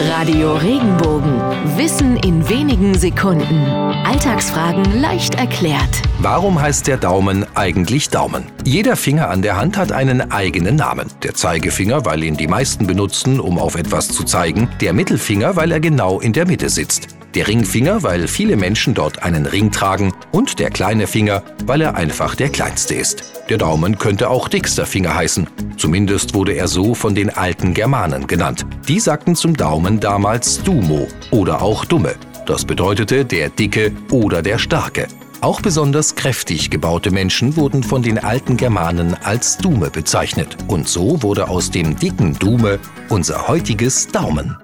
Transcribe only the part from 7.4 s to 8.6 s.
eigentlich Daumen?